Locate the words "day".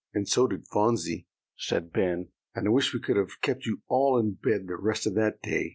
5.43-5.69